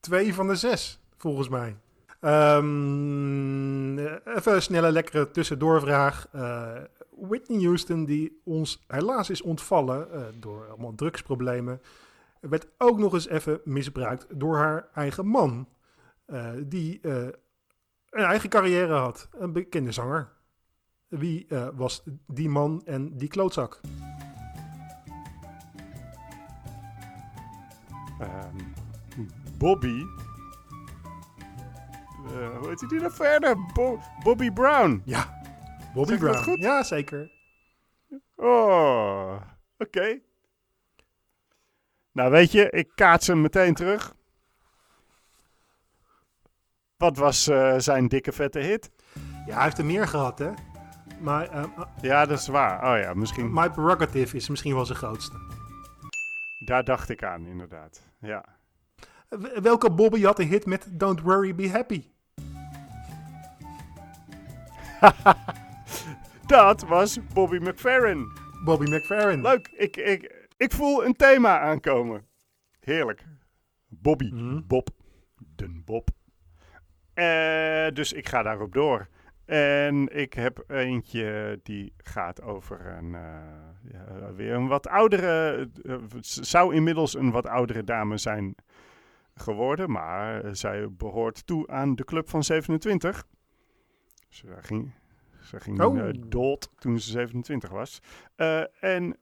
Twee 0.00 0.34
van 0.34 0.46
de 0.46 0.56
zes, 0.56 1.00
volgens 1.16 1.48
mij. 1.48 1.76
Eh, 2.24 2.56
even 4.36 4.54
een 4.54 4.62
snelle, 4.62 4.92
lekkere 4.92 5.30
tussendoorvraag. 5.30 6.28
Eh 6.32 6.76
Whitney 7.16 7.62
Houston, 7.62 8.04
die 8.04 8.40
ons 8.44 8.84
helaas 8.86 9.30
is 9.30 9.42
ontvallen 9.42 10.12
eh, 10.12 10.22
door 10.38 10.68
allemaal 10.68 10.94
drugsproblemen, 10.94 11.80
werd 12.40 12.66
ook 12.78 12.98
nog 12.98 13.12
eens 13.12 13.28
even 13.28 13.60
misbruikt 13.64 14.26
door 14.30 14.56
haar 14.56 14.88
eigen 14.94 15.26
man. 15.26 15.68
eh, 16.26 16.50
die 16.66 16.98
een 17.02 18.24
eigen 18.24 18.48
carrière 18.48 18.94
had. 18.94 19.28
Een 19.38 19.52
bekende 19.52 19.92
zanger. 19.92 20.32
Wie 21.08 21.46
was 21.74 22.02
die 22.26 22.48
man 22.48 22.82
en 22.84 23.16
die 23.16 23.28
klootzak? 23.28 23.80
Ehm, 28.20 28.56
Bobby. 29.58 30.02
Eh, 32.24 32.56
hoe 32.58 32.68
heet 32.68 32.88
die 32.88 33.00
nou 33.00 33.12
verder? 33.12 33.56
Bo- 33.72 34.00
Bobby 34.22 34.50
Brown. 34.50 35.02
Ja, 35.04 35.42
Bobby 35.94 36.10
Zeg 36.10 36.18
Brown. 36.18 36.36
goed? 36.42 36.60
Ja, 36.60 36.82
zeker. 36.82 37.30
Oh, 38.36 39.40
oké. 39.78 40.18
Nou, 42.12 42.30
weet 42.30 42.52
je, 42.52 42.70
ik 42.70 42.90
kaats 42.94 43.26
hem 43.26 43.40
meteen 43.40 43.74
terug. 43.74 44.14
Wat 46.96 47.16
was 47.16 47.46
eh, 47.48 47.74
zijn 47.78 48.08
dikke 48.08 48.32
vette 48.32 48.58
hit? 48.58 48.90
Ja, 49.46 49.54
hij 49.54 49.62
heeft 49.64 49.78
er 49.78 49.84
meer 49.84 50.08
gehad, 50.08 50.38
hè? 50.38 50.50
Maar 51.20 51.48
eh, 51.48 51.64
Ja, 52.00 52.26
dat 52.26 52.38
is 52.38 52.46
waar. 52.46 52.92
Oh 52.94 53.02
ja, 53.02 53.14
misschien. 53.14 53.52
My 53.52 53.70
Prerogative 53.70 54.36
is 54.36 54.48
misschien 54.48 54.74
wel 54.74 54.86
zijn 54.86 54.98
grootste. 54.98 55.36
Daar 56.64 56.84
dacht 56.84 57.08
ik 57.08 57.24
aan, 57.24 57.46
inderdaad. 57.46 58.02
Ja. 58.20 58.44
Welke 59.62 59.90
Bobby 59.92 60.22
had 60.22 60.38
een 60.38 60.48
hit 60.48 60.66
met 60.66 60.86
Don't 60.90 61.20
Worry, 61.20 61.54
Be 61.54 61.70
Happy? 61.70 62.12
Dat 66.46 66.82
was 66.82 67.18
Bobby 67.32 67.56
McFerrin. 67.56 68.32
Bobby 68.64 68.84
McFerrin. 68.84 69.42
Leuk. 69.42 69.68
Ik, 69.76 69.96
ik, 69.96 70.48
ik 70.56 70.72
voel 70.72 71.04
een 71.04 71.16
thema 71.16 71.60
aankomen. 71.60 72.26
Heerlijk. 72.80 73.24
Bobby. 73.88 74.30
Mhm. 74.32 74.60
Bob. 74.66 74.88
Den 75.56 75.82
Bob. 75.84 76.08
Eh, 77.14 77.88
dus 77.92 78.12
ik 78.12 78.28
ga 78.28 78.42
daarop 78.42 78.72
door. 78.72 79.08
En 79.44 80.16
ik 80.16 80.32
heb 80.32 80.64
eentje 80.66 81.60
die 81.62 81.92
gaat 81.96 82.42
over 82.42 82.86
een, 82.86 83.14
eh, 83.14 83.92
ja, 83.92 84.32
weer 84.34 84.54
een 84.54 84.66
wat 84.66 84.88
oudere, 84.88 85.68
eh, 85.82 85.96
zou 86.20 86.74
inmiddels 86.74 87.14
een 87.14 87.30
wat 87.30 87.46
oudere 87.46 87.84
dame 87.84 88.18
zijn 88.18 88.54
geworden, 89.34 89.90
maar 89.90 90.56
zij 90.56 90.86
behoort 90.90 91.46
toe 91.46 91.68
aan 91.68 91.94
de 91.94 92.04
club 92.04 92.28
van 92.28 92.44
27. 92.44 93.24
Ze 94.34 94.46
ging, 94.60 94.90
ze 95.42 95.60
ging 95.60 95.80
Oh. 95.82 95.98
eh, 96.08 96.14
dood 96.26 96.70
toen 96.78 97.00
ze 97.00 97.10
27 97.10 97.70
was. 97.70 98.00
Eh, 98.36 98.60
en 98.84 99.16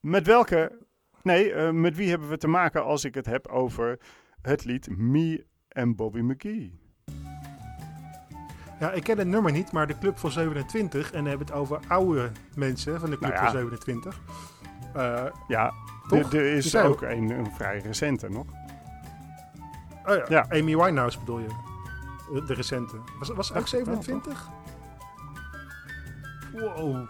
met 0.00 0.26
welke 0.26 0.78
Nee, 1.22 1.52
eh, 1.52 1.70
met 1.70 1.96
wie 1.96 2.10
hebben 2.10 2.28
we 2.28 2.36
te 2.36 2.48
maken 2.48 2.84
als 2.84 3.04
ik 3.04 3.14
het 3.14 3.26
heb 3.26 3.48
over 3.48 3.98
het 4.40 4.64
lied 4.64 4.96
Me 4.98 5.46
en 5.68 5.96
Bobby 5.96 6.20
McGee? 6.20 6.80
Ja, 8.80 8.92
ik 8.92 9.02
ken 9.02 9.18
het 9.18 9.26
nummer 9.26 9.52
niet, 9.52 9.72
maar 9.72 9.86
de 9.86 9.98
Club 9.98 10.18
van 10.18 10.30
27. 10.30 11.06
En 11.12 11.18
dan 11.18 11.26
hebben 11.26 11.46
we 11.46 11.52
het 11.52 11.62
over 11.62 11.80
oude 11.88 12.30
mensen 12.56 13.00
van 13.00 13.10
de 13.10 13.16
Club 13.18 13.30
Nou 13.30 13.44
ja. 13.44 13.50
van 13.50 13.58
27. 13.60 14.20
Eh, 14.94 15.24
Ja, 15.48 15.72
Toch? 16.08 16.32
er- 16.32 16.44
is 16.44 16.76
ook 16.76 17.02
een, 17.02 17.30
een 17.30 17.52
vrij 17.52 17.78
recente 17.78 18.28
nog. 18.28 18.46
oh 20.06 20.14
ja, 20.16 20.24
Ja. 20.28 20.46
Amy 20.48 20.76
Winehouse 20.76 21.18
bedoel 21.18 21.38
je? 21.38 21.48
De, 22.32 22.44
de 22.44 22.54
recente. 22.54 22.96
Was, 23.18 23.28
was 23.28 23.46
ze 23.46 23.52
ook 23.52 23.58
Dacht 23.58 23.72
ik 23.74 23.84
wel, 23.84 24.02
27? 24.02 24.48
Wow. 26.52 27.06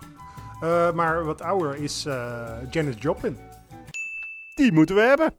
Eh, 0.60 0.92
maar 0.92 1.24
wat 1.24 1.40
ouder 1.40 1.74
is 1.76 2.06
eh 2.06 2.58
Janis 2.70 2.94
Joplin. 2.98 3.38
Die 4.54 4.72
moeten 4.72 4.94
we 4.94 5.00
hebben. 5.00 5.34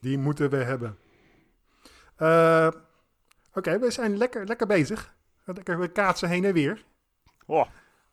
Die 0.00 0.18
moeten 0.18 0.50
we 0.50 0.56
hebben. 0.56 0.98
Eh, 2.16 2.68
Oké, 3.54 3.78
we 3.78 3.90
zijn 3.90 4.16
lekker, 4.16 4.46
lekker 4.46 4.66
bezig. 4.66 5.14
Lekker 5.44 5.78
we 5.78 5.88
kaatsen 5.88 6.28
heen 6.28 6.44
en 6.44 6.52
weer. 6.52 6.84
Oh, 7.46 7.66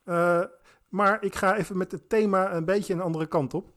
Eh, 0.03 0.41
maar 0.89 1.23
ik 1.23 1.35
ga 1.35 1.55
even 1.55 1.77
met 1.77 1.91
het 1.91 2.09
thema 2.09 2.53
een 2.53 2.65
beetje 2.65 2.93
een 2.93 3.01
andere 3.01 3.25
kant 3.25 3.53
op. 3.53 3.73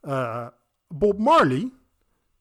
Eh, 0.00 0.46
Bob 0.88 1.18
Marley 1.18 1.72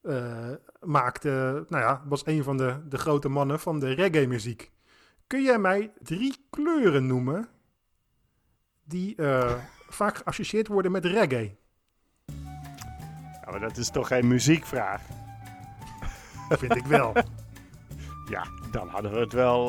eh, 0.01 0.49
maakte, 0.81 1.65
nou 1.69 1.83
ja, 1.83 2.01
was 2.05 2.25
een 2.25 2.43
van 2.43 2.57
de, 2.57 2.81
de 2.89 2.97
grote 2.97 3.29
mannen 3.29 3.59
van 3.59 3.79
de 3.79 3.93
reggae-muziek. 3.93 4.71
Kun 5.27 5.43
jij 5.43 5.57
mij 5.57 5.91
drie 5.99 6.35
kleuren 6.49 7.07
noemen 7.07 7.47
die 8.83 9.15
eh, 9.15 9.53
vaak 9.99 10.17
geassocieerd 10.17 10.67
worden 10.67 10.91
met 10.91 11.05
reggae? 11.05 11.55
ja, 13.45 13.51
maar 13.51 13.59
dat 13.59 13.77
is 13.77 13.89
toch 13.89 14.07
geen 14.07 14.27
muziekvraag? 14.27 15.01
Vind 16.49 16.75
ik 16.75 16.85
wel. 16.85 17.13
Ja, 18.29 18.45
dan 18.71 18.87
hadden 18.87 19.11
we 19.11 19.19
het 19.19 19.33
wel. 19.33 19.67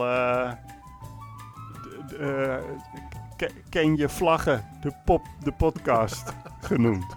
ke- 3.36 3.50
ken 3.68 3.96
je 3.96 4.08
vlaggen, 4.08 4.64
de, 4.80 4.92
pop, 5.04 5.26
de 5.40 5.52
podcast 5.52 6.32
genoemd? 6.68 7.16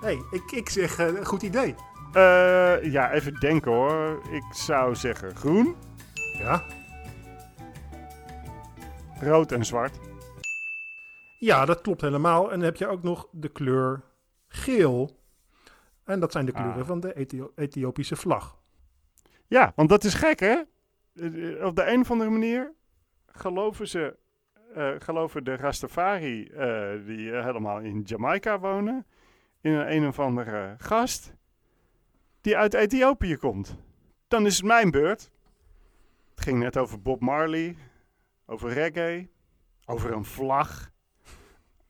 hey, 0.00 0.22
ik, 0.30 0.52
ik 0.52 0.68
zeg 0.68 1.00
goed 1.22 1.42
idee. 1.42 1.74
Eh, 2.12 2.92
ja, 2.92 3.12
even 3.12 3.34
denken 3.34 3.72
hoor. 3.72 4.22
Ik 4.32 4.44
zou 4.50 4.94
zeggen 4.94 5.36
groen, 5.36 5.76
Ja, 6.38 6.62
rood 9.20 9.52
en 9.52 9.64
zwart. 9.64 9.98
ja, 11.38 11.64
dat 11.64 11.80
klopt 11.80 12.00
helemaal. 12.00 12.44
En 12.44 12.56
dan 12.56 12.64
heb 12.68 12.76
je 12.76 12.86
ook 12.86 13.02
nog 13.02 13.28
de 13.32 13.48
kleur 13.48 14.02
geel. 14.48 15.16
En 16.04 16.20
dat 16.20 16.32
zijn 16.32 16.46
de 16.46 16.52
kleuren 16.52 16.80
Ah. 16.80 16.86
van 16.86 17.00
de 17.00 17.14
Ethio- 17.16 17.52
Ethiopische 17.54 18.16
vlag. 18.16 18.56
Ja, 19.46 19.72
want 19.76 19.88
dat 19.88 20.04
is 20.04 20.14
gek 20.14 20.40
hè? 20.40 20.62
Eh, 21.14 21.64
Op 21.64 21.76
de 21.76 21.86
een 21.86 22.00
of 22.00 22.10
andere 22.10 22.30
manier 22.30 22.72
geloven 23.26 23.88
ze, 23.88 24.16
eh, 24.74 24.90
geloven 24.98 25.44
de 25.44 25.56
Rastafari, 25.56 26.46
eh, 26.48 26.88
die 27.06 27.32
eh, 27.32 27.44
helemaal 27.44 27.78
in 27.78 28.00
Jamaica 28.04 28.58
wonen, 28.58 29.06
in 29.60 29.72
een 29.72 29.92
een 29.92 30.06
of 30.06 30.18
andere 30.18 30.74
gast 30.78 31.32
die 32.40 32.56
uit 32.56 32.74
Ethiopië 32.74 33.36
komt. 33.36 33.76
Dan 34.28 34.46
is 34.46 34.56
het 34.56 34.66
mijn 34.66 34.90
beurt. 34.90 35.30
Het 36.30 36.40
ging 36.40 36.58
net 36.58 36.76
over 36.76 37.02
Bob 37.02 37.20
Marley, 37.20 37.76
over 38.46 38.72
reggae, 38.72 39.28
over 39.84 40.12
een 40.12 40.24
vlag. 40.24 40.90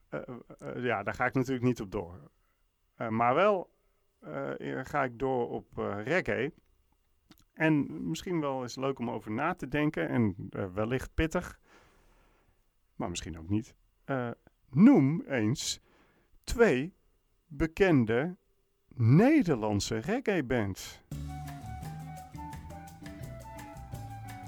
Eh, 0.08 0.20
eh, 0.28 0.36
eh, 0.58 0.84
ja, 0.84 1.02
daar 1.02 1.14
ga 1.14 1.26
ik 1.26 1.34
natuurlijk 1.34 1.66
niet 1.66 1.80
op 1.80 1.90
door. 1.90 2.30
Maar 3.08 3.34
wel 3.34 3.70
ga 4.82 5.04
ik 5.04 5.18
door 5.18 5.48
op 5.48 5.76
reggae. 6.04 6.52
En 7.52 8.08
misschien 8.08 8.40
wel 8.40 8.62
eens 8.62 8.76
leuk 8.76 8.98
om 8.98 9.10
over 9.10 9.30
na 9.30 9.54
te 9.54 9.68
denken 9.68 10.08
en 10.08 10.50
wellicht 10.74 11.14
pittig, 11.14 11.60
maar 12.96 13.08
misschien 13.08 13.38
ook 13.38 13.48
niet. 13.48 13.74
Noem 14.70 15.20
eens 15.20 15.80
twee 16.44 16.94
bekende 17.46 18.36
Nederlandse 19.00 19.98
reggae-bands. 19.98 21.00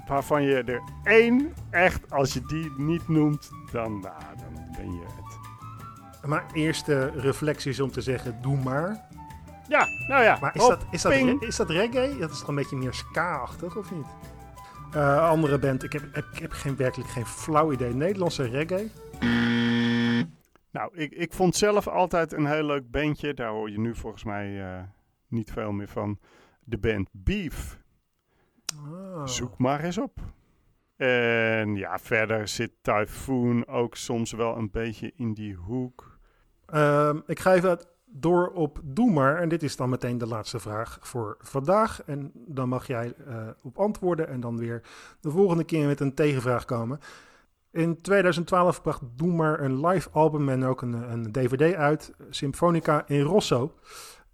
Waarvan 0.07 0.43
je 0.43 0.63
er 0.63 0.81
één 1.03 1.53
echt, 1.69 2.11
als 2.11 2.33
je 2.33 2.45
die 2.45 2.71
niet 2.77 3.07
noemt, 3.07 3.49
dan, 3.71 3.99
nou, 3.99 4.21
dan 4.35 4.65
ben 4.77 4.93
je 4.93 5.01
het. 5.01 5.39
Mijn 6.29 6.43
eerste 6.53 7.11
reflectie 7.15 7.71
is 7.71 7.79
om 7.79 7.91
te 7.91 8.01
zeggen, 8.01 8.41
doe 8.41 8.57
maar. 8.57 9.07
Ja, 9.67 9.85
nou 10.07 10.23
ja. 10.23 10.37
Maar 10.41 10.55
is, 10.55 10.61
hop, 10.61 10.69
dat, 10.69 10.85
is, 10.91 11.01
dat, 11.01 11.13
is 11.39 11.55
dat 11.55 11.69
reggae? 11.69 12.17
Dat 12.17 12.31
is 12.31 12.39
toch 12.39 12.47
een 12.47 12.55
beetje 12.55 12.77
meer 12.77 12.93
ska-achtig, 12.93 13.77
of 13.77 13.91
niet? 13.91 14.05
Eh, 14.93 15.29
andere 15.29 15.59
band, 15.59 15.83
ik 15.83 15.93
heb, 15.93 16.03
ik 16.03 16.39
heb 16.39 16.51
geen, 16.51 16.75
werkelijk 16.75 17.09
geen 17.09 17.25
flauw 17.25 17.71
idee. 17.71 17.93
Nederlandse 17.93 18.43
reggae? 18.43 18.89
Nou, 20.81 20.93
ik, 20.95 21.11
ik 21.11 21.33
vond 21.33 21.55
zelf 21.55 21.87
altijd 21.87 22.33
een 22.33 22.45
heel 22.45 22.63
leuk 22.63 22.91
bandje. 22.91 23.33
Daar 23.33 23.49
hoor 23.49 23.69
je 23.69 23.79
nu 23.79 23.95
volgens 23.95 24.23
mij 24.23 24.61
eh, 24.61 24.83
niet 25.27 25.51
veel 25.51 25.71
meer 25.71 25.87
van. 25.87 26.19
De 26.63 26.77
band 26.77 27.09
Beef. 27.11 27.79
Ah. 28.91 29.27
Zoek 29.27 29.57
maar 29.57 29.83
eens 29.83 29.97
op. 29.97 30.19
En 30.95 31.75
ja, 31.75 31.99
verder 31.99 32.47
zit 32.47 32.71
Typhoon 32.81 33.67
ook 33.67 33.95
soms 33.95 34.31
wel 34.31 34.57
een 34.57 34.71
beetje 34.71 35.11
in 35.15 35.33
die 35.33 35.55
hoek. 35.55 36.19
Ehm, 36.65 37.19
ik 37.25 37.39
ga 37.39 37.53
even 37.53 37.79
door 38.05 38.47
op 38.47 38.79
Doe 38.83 39.11
maar. 39.11 39.37
En 39.37 39.49
dit 39.49 39.63
is 39.63 39.75
dan 39.75 39.89
meteen 39.89 40.17
de 40.17 40.27
laatste 40.27 40.59
vraag 40.59 40.97
voor 41.01 41.37
vandaag. 41.39 42.03
En 42.03 42.31
dan 42.33 42.69
mag 42.69 42.87
jij 42.87 43.13
eh, 43.27 43.47
op 43.61 43.79
antwoorden 43.79 44.27
en 44.27 44.39
dan 44.39 44.57
weer 44.57 44.81
de 45.19 45.29
volgende 45.31 45.63
keer 45.63 45.87
met 45.87 45.99
een 45.99 46.13
tegenvraag 46.13 46.65
komen. 46.65 46.99
In 47.71 48.01
2012 48.01 48.81
bracht 48.81 49.01
maar 49.21 49.59
een 49.59 49.87
live 49.87 50.09
album 50.09 50.49
en 50.49 50.63
ook 50.63 50.81
een, 50.81 50.93
een 50.93 51.31
DVD 51.31 51.73
uit. 51.73 52.13
Symfonica 52.29 53.07
in 53.07 53.21
Rosso. 53.21 53.75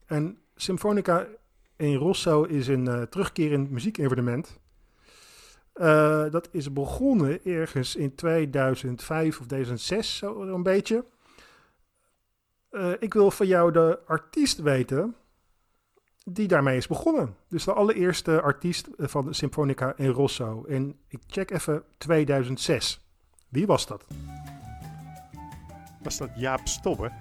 En 0.06 0.38
Symfonica 0.56 1.28
in 1.76 1.96
Rosso 1.96 2.44
is 2.44 2.68
een 2.68 2.88
eh, 2.88 3.02
terugkerend 3.02 3.72
muziekevenement. 3.72 4.60
Eh, 5.74 6.32
dat 6.32 6.50
is 6.52 6.74
begonnen 6.74 7.46
ergens 7.46 7.96
in 7.96 8.16
2005 8.16 9.40
of 9.40 9.46
2006, 9.46 10.18
zo 10.18 10.42
een 10.42 10.64
beetje. 10.64 11.06
Eh, 12.70 12.92
ik 13.00 13.14
wil 13.14 13.32
van 13.32 13.48
jou 13.48 13.72
de 13.72 14.00
artiest 14.06 14.62
weten 14.62 15.16
die 16.24 16.48
daarmee 16.48 16.78
is 16.78 16.88
begonnen. 16.88 17.36
Dus 17.50 17.64
de 17.64 17.74
allereerste 17.74 18.42
artiest 18.42 18.88
van 18.98 19.26
de 19.26 19.34
Symfonica 19.34 19.94
in 19.96 20.10
Rosso. 20.10 20.66
En 20.66 21.00
ik 21.08 21.20
check 21.28 21.52
even 21.52 21.84
2006. 21.98 23.07
Wie 23.50 23.66
was 23.66 23.88
dat? 23.88 24.06
Was 26.04 26.18
dat 26.18 26.30
Jaap 26.36 26.68
Stobbe? 26.68 27.12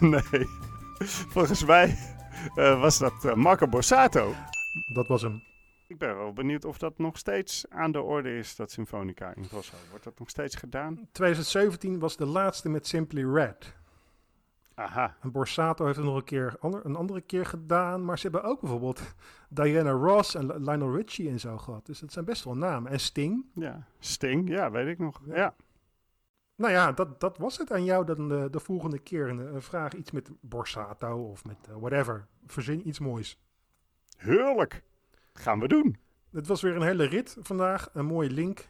nee. 0.00 0.46
Volgens 1.28 1.64
mij 1.64 1.98
eh, 2.54 2.80
was 2.80 2.98
dat 2.98 3.24
eh, 3.24 3.34
Marco 3.34 3.66
Borsato. 3.66 4.34
Dat 4.94 5.06
was 5.06 5.22
hem. 5.22 5.42
Ik 5.86 5.98
ben 5.98 6.16
wel 6.16 6.32
benieuwd 6.32 6.64
of 6.64 6.78
dat 6.78 6.98
nog 6.98 7.18
steeds 7.18 7.64
aan 7.68 7.92
de 7.92 8.00
orde 8.00 8.36
is, 8.36 8.56
dat 8.56 8.70
Symfonica 8.70 9.34
in 9.34 9.46
Rosso. 9.50 9.76
Wordt 9.90 10.04
dat 10.04 10.18
nog 10.18 10.30
steeds 10.30 10.56
gedaan? 10.56 11.08
2017 11.12 11.98
was 11.98 12.16
de 12.16 12.26
laatste 12.26 12.68
met 12.68 12.86
Simply 12.86 13.24
Red. 13.24 13.74
Aha. 14.74 15.16
En 15.20 15.32
Borsato 15.32 15.84
heeft 15.84 15.96
het 15.96 16.06
nog 16.06 16.16
een, 16.16 16.24
keer 16.24 16.56
ander, 16.60 16.84
een 16.84 16.96
andere 16.96 17.20
keer 17.20 17.46
gedaan. 17.46 18.04
Maar 18.04 18.18
ze 18.18 18.28
hebben 18.28 18.50
ook 18.50 18.60
bijvoorbeeld 18.60 19.14
Diana 19.48 19.90
Ross 19.90 20.34
en 20.34 20.46
Lionel 20.46 20.96
Richie 20.96 21.28
en 21.28 21.40
zo 21.40 21.58
gehad. 21.58 21.86
Dus 21.86 21.98
dat 21.98 22.12
zijn 22.12 22.24
best 22.24 22.44
wel 22.44 22.56
namen. 22.56 22.90
En 22.92 23.00
Sting. 23.00 23.44
Ja. 23.54 23.86
Sting, 23.98 24.48
ja, 24.48 24.70
weet 24.70 24.88
ik 24.88 24.98
nog. 24.98 25.20
Ja. 25.26 25.36
Ja. 25.36 25.54
Nou 26.56 26.72
ja, 26.72 26.92
dat, 26.92 27.20
dat 27.20 27.38
was 27.38 27.58
het 27.58 27.72
aan 27.72 27.84
jou 27.84 28.04
dan 28.04 28.28
de, 28.28 28.48
de 28.50 28.60
volgende 28.60 28.98
keer. 28.98 29.28
Een, 29.28 29.62
vraag 29.62 29.92
iets 29.92 30.10
met 30.10 30.30
Borsato 30.40 31.30
of 31.30 31.44
met 31.44 31.56
eh, 31.68 31.74
whatever. 31.76 32.26
Verzin 32.46 32.88
iets 32.88 32.98
moois. 32.98 33.40
Heerlijk. 34.16 34.82
Gaan 35.32 35.60
we 35.60 35.68
doen. 35.68 35.96
Het 36.32 36.46
was 36.46 36.62
weer 36.62 36.76
een 36.76 36.82
hele 36.82 37.04
rit 37.04 37.36
vandaag. 37.40 37.90
Een 37.92 38.06
mooie 38.06 38.30
link 38.30 38.68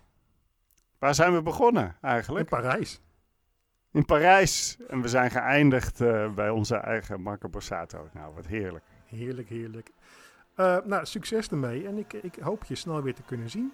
Waar 1.04 1.14
zijn 1.14 1.34
we 1.34 1.42
begonnen 1.42 1.84
in 1.84 1.94
eigenlijk? 2.00 2.48
Parijs. 2.48 3.00
In 3.94 4.04
Parijs. 4.04 4.76
En 4.88 5.00
we 5.00 5.08
zijn 5.08 5.30
geëindigd 5.30 6.00
eh, 6.00 6.32
bij 6.34 6.50
onze 6.50 6.76
eigen 6.76 7.20
Marco 7.20 7.48
Borsato. 7.48 8.08
Nou, 8.12 8.34
wat 8.34 8.46
heerlijk. 8.46 8.84
Heerlijk, 9.06 9.48
heerlijk. 9.48 9.90
Eh, 10.54 10.76
nou, 10.84 11.06
succes 11.06 11.48
ermee. 11.48 11.86
En 11.86 11.98
ik, 11.98 12.12
ik 12.12 12.34
hoop 12.40 12.64
je 12.64 12.74
snel 12.74 13.02
weer 13.02 13.14
te 13.14 13.22
kunnen 13.22 13.50
zien. 13.50 13.72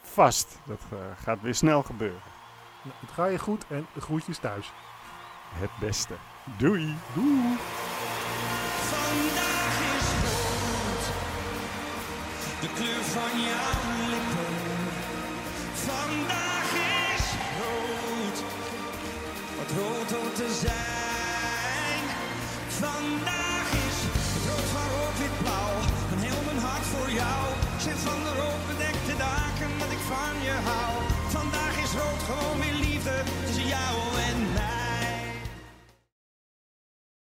Vast. 0.00 0.58
Dat 0.66 0.80
eh, 0.92 0.98
gaat 1.22 1.40
weer 1.42 1.54
snel 1.54 1.82
gebeuren. 1.82 2.20
Nou, 2.82 2.96
het 3.00 3.10
ga 3.10 3.26
je 3.26 3.38
goed 3.38 3.64
en 3.68 3.86
groetjes 3.96 4.38
thuis. 4.38 4.72
Het 5.54 5.70
beste. 5.80 6.14
Doei. 6.58 6.94
Doei. 7.14 7.56
Vandaag 8.90 9.80
is 9.98 10.08
rood, 10.24 11.04
de 12.60 12.68
kleur 12.74 13.04
van 13.04 13.40
jouw 13.40 14.10
lippen. 14.10 14.37
rood 19.76 20.10
om 20.20 20.28
te 20.34 20.48
zijn. 20.64 22.02
Vandaag 22.68 23.66
is 23.86 23.96
het 24.34 24.44
rood 24.50 24.68
van 24.74 24.86
rood, 24.94 25.18
wit, 25.18 25.38
blauw. 25.42 25.74
Van 26.08 26.18
heel 26.18 26.42
mijn 26.44 26.60
hart 26.66 26.86
voor 26.92 27.10
jou. 27.10 27.42
Zit 27.86 27.98
van 28.08 28.20
de 28.26 28.32
rood 28.40 28.62
bedekte 28.66 29.14
daken 29.26 29.70
dat 29.78 29.90
ik 29.96 30.02
van 30.12 30.34
je 30.48 30.56
hou. 30.70 30.92
Vandaag 31.28 31.74
is 31.84 31.92
rood 32.00 32.22
gewoon 32.28 32.58
weer 32.60 32.74
lief. 32.74 32.87